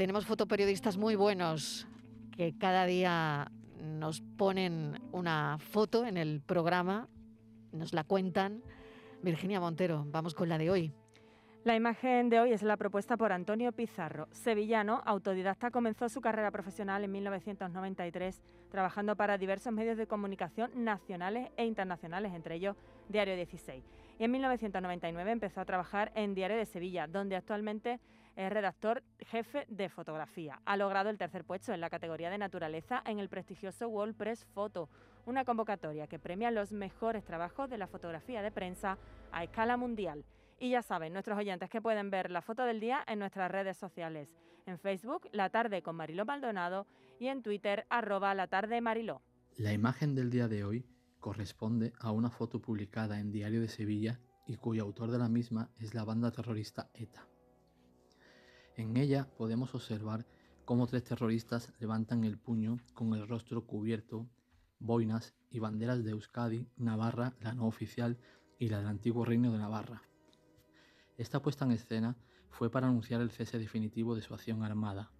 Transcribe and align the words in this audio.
Tenemos 0.00 0.24
fotoperiodistas 0.24 0.96
muy 0.96 1.14
buenos 1.14 1.86
que 2.34 2.56
cada 2.56 2.86
día 2.86 3.52
nos 3.82 4.22
ponen 4.22 4.98
una 5.12 5.58
foto 5.58 6.06
en 6.06 6.16
el 6.16 6.40
programa, 6.40 7.06
nos 7.72 7.92
la 7.92 8.02
cuentan. 8.04 8.62
Virginia 9.20 9.60
Montero, 9.60 10.06
vamos 10.08 10.34
con 10.34 10.48
la 10.48 10.56
de 10.56 10.70
hoy. 10.70 10.94
La 11.64 11.76
imagen 11.76 12.30
de 12.30 12.40
hoy 12.40 12.52
es 12.52 12.62
la 12.62 12.78
propuesta 12.78 13.18
por 13.18 13.30
Antonio 13.30 13.72
Pizarro. 13.72 14.26
Sevillano, 14.32 15.02
autodidacta, 15.04 15.70
comenzó 15.70 16.08
su 16.08 16.22
carrera 16.22 16.50
profesional 16.50 17.04
en 17.04 17.12
1993 17.12 18.40
trabajando 18.70 19.16
para 19.16 19.36
diversos 19.36 19.70
medios 19.74 19.98
de 19.98 20.06
comunicación 20.06 20.70
nacionales 20.82 21.50
e 21.58 21.66
internacionales, 21.66 22.32
entre 22.32 22.54
ellos 22.54 22.74
Diario 23.10 23.36
16. 23.36 23.84
Y 24.18 24.24
en 24.24 24.30
1999 24.30 25.30
empezó 25.30 25.60
a 25.60 25.66
trabajar 25.66 26.10
en 26.14 26.34
Diario 26.34 26.56
de 26.56 26.64
Sevilla, 26.64 27.06
donde 27.06 27.36
actualmente 27.36 28.00
es 28.46 28.52
redactor 28.52 29.02
jefe 29.18 29.66
de 29.68 29.90
fotografía. 29.90 30.62
Ha 30.64 30.76
logrado 30.78 31.10
el 31.10 31.18
tercer 31.18 31.44
puesto 31.44 31.74
en 31.74 31.80
la 31.80 31.90
categoría 31.90 32.30
de 32.30 32.38
naturaleza 32.38 33.02
en 33.04 33.18
el 33.18 33.28
prestigioso 33.28 33.88
World 33.88 34.16
Press 34.16 34.46
Photo, 34.54 34.88
una 35.26 35.44
convocatoria 35.44 36.06
que 36.06 36.18
premia 36.18 36.50
los 36.50 36.72
mejores 36.72 37.22
trabajos 37.24 37.68
de 37.68 37.76
la 37.76 37.86
fotografía 37.86 38.40
de 38.40 38.50
prensa 38.50 38.96
a 39.30 39.44
escala 39.44 39.76
mundial. 39.76 40.24
Y 40.58 40.70
ya 40.70 40.82
saben, 40.82 41.12
nuestros 41.12 41.38
oyentes 41.38 41.68
que 41.68 41.82
pueden 41.82 42.10
ver 42.10 42.30
la 42.30 42.40
foto 42.40 42.64
del 42.64 42.80
día 42.80 43.04
en 43.06 43.18
nuestras 43.18 43.50
redes 43.50 43.76
sociales. 43.76 44.28
En 44.64 44.78
Facebook, 44.78 45.28
La 45.32 45.50
Tarde 45.50 45.82
con 45.82 45.96
Mariló 45.96 46.24
Maldonado 46.24 46.86
y 47.18 47.26
en 47.26 47.42
Twitter, 47.42 47.86
arroba 47.90 48.34
La 48.34 48.46
Tarde 48.46 48.80
Mariló. 48.80 49.20
La 49.56 49.72
imagen 49.74 50.14
del 50.14 50.30
día 50.30 50.48
de 50.48 50.64
hoy 50.64 50.86
corresponde 51.18 51.92
a 52.00 52.10
una 52.10 52.30
foto 52.30 52.62
publicada 52.62 53.20
en 53.20 53.32
Diario 53.32 53.60
de 53.60 53.68
Sevilla 53.68 54.18
y 54.46 54.56
cuyo 54.56 54.82
autor 54.82 55.10
de 55.10 55.18
la 55.18 55.28
misma 55.28 55.70
es 55.78 55.94
la 55.94 56.04
banda 56.04 56.30
terrorista 56.30 56.90
ETA. 56.94 57.26
En 58.80 58.96
ella 58.96 59.28
podemos 59.36 59.74
observar 59.74 60.24
cómo 60.64 60.86
tres 60.86 61.04
terroristas 61.04 61.70
levantan 61.80 62.24
el 62.24 62.38
puño 62.38 62.78
con 62.94 63.12
el 63.12 63.28
rostro 63.28 63.66
cubierto, 63.66 64.26
boinas 64.78 65.34
y 65.50 65.58
banderas 65.58 66.02
de 66.02 66.12
Euskadi, 66.12 66.66
Navarra, 66.78 67.34
la 67.40 67.52
no 67.52 67.66
oficial 67.66 68.16
y 68.58 68.70
la 68.70 68.78
del 68.78 68.86
antiguo 68.86 69.26
reino 69.26 69.52
de 69.52 69.58
Navarra. 69.58 70.02
Esta 71.18 71.42
puesta 71.42 71.66
en 71.66 71.72
escena 71.72 72.16
fue 72.48 72.70
para 72.70 72.88
anunciar 72.88 73.20
el 73.20 73.30
cese 73.30 73.58
definitivo 73.58 74.14
de 74.14 74.22
su 74.22 74.32
acción 74.32 74.62
armada. 74.62 75.10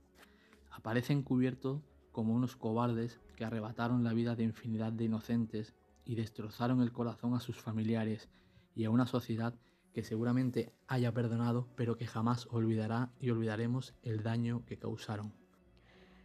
Aparece 0.70 1.12
encubierto 1.12 1.82
como 2.12 2.32
unos 2.32 2.56
cobardes 2.56 3.20
que 3.36 3.44
arrebataron 3.44 4.04
la 4.04 4.14
vida 4.14 4.36
de 4.36 4.44
infinidad 4.44 4.90
de 4.90 5.04
inocentes 5.04 5.74
y 6.06 6.14
destrozaron 6.14 6.80
el 6.80 6.92
corazón 6.92 7.34
a 7.34 7.40
sus 7.40 7.60
familiares 7.60 8.30
y 8.74 8.84
a 8.84 8.90
una 8.90 9.06
sociedad 9.06 9.52
que 9.92 10.02
seguramente 10.02 10.72
haya 10.86 11.12
perdonado, 11.12 11.68
pero 11.76 11.96
que 11.96 12.06
jamás 12.06 12.46
olvidará 12.50 13.10
y 13.18 13.30
olvidaremos 13.30 13.94
el 14.02 14.22
daño 14.22 14.64
que 14.66 14.78
causaron. 14.78 15.32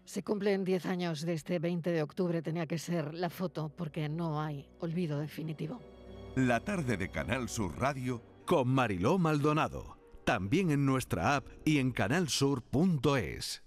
Se 0.05 0.23
cumplen 0.23 0.63
10 0.63 0.85
años 0.85 1.21
de 1.21 1.33
este 1.33 1.57
20 1.57 1.91
de 1.91 2.03
octubre, 2.03 2.41
tenía 2.41 2.67
que 2.67 2.77
ser 2.77 3.13
la 3.13 3.29
foto, 3.31 3.69
porque 3.75 4.07
no 4.07 4.39
hay 4.39 4.69
olvido 4.79 5.19
definitivo. 5.19 5.79
La 6.35 6.59
tarde 6.59 6.97
de 6.97 7.09
Canal 7.09 7.49
Sur 7.49 7.79
Radio 7.79 8.21
con 8.45 8.67
Mariló 8.67 9.17
Maldonado, 9.17 9.97
también 10.23 10.69
en 10.69 10.85
nuestra 10.85 11.35
app 11.35 11.47
y 11.65 11.79
en 11.79 11.91
canalsur.es. 11.91 13.64